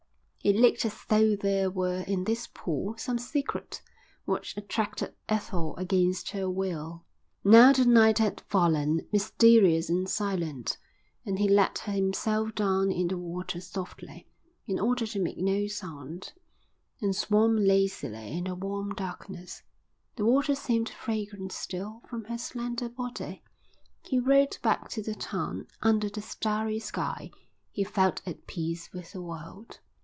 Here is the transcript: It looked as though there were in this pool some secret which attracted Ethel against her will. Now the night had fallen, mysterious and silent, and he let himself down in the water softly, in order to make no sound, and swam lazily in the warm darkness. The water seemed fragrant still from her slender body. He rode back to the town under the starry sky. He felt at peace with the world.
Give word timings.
It 0.43 0.55
looked 0.55 0.85
as 0.85 0.95
though 1.07 1.35
there 1.35 1.69
were 1.69 1.99
in 2.07 2.23
this 2.23 2.47
pool 2.51 2.97
some 2.97 3.19
secret 3.19 3.83
which 4.25 4.57
attracted 4.57 5.13
Ethel 5.29 5.75
against 5.77 6.31
her 6.31 6.49
will. 6.49 7.05
Now 7.43 7.71
the 7.73 7.85
night 7.85 8.17
had 8.17 8.41
fallen, 8.41 9.05
mysterious 9.13 9.87
and 9.87 10.09
silent, 10.09 10.79
and 11.27 11.37
he 11.37 11.47
let 11.47 11.77
himself 11.77 12.55
down 12.55 12.91
in 12.91 13.09
the 13.09 13.19
water 13.19 13.61
softly, 13.61 14.27
in 14.65 14.79
order 14.79 15.05
to 15.05 15.19
make 15.21 15.37
no 15.37 15.67
sound, 15.67 16.33
and 16.99 17.15
swam 17.15 17.55
lazily 17.55 18.35
in 18.35 18.45
the 18.45 18.55
warm 18.55 18.95
darkness. 18.95 19.61
The 20.15 20.25
water 20.25 20.55
seemed 20.55 20.89
fragrant 20.89 21.51
still 21.51 22.01
from 22.09 22.23
her 22.23 22.39
slender 22.39 22.89
body. 22.89 23.43
He 24.01 24.17
rode 24.19 24.57
back 24.63 24.89
to 24.89 25.03
the 25.03 25.13
town 25.13 25.67
under 25.83 26.09
the 26.09 26.21
starry 26.23 26.79
sky. 26.79 27.29
He 27.69 27.83
felt 27.83 28.23
at 28.27 28.47
peace 28.47 28.91
with 28.91 29.11
the 29.13 29.21
world. 29.21 29.79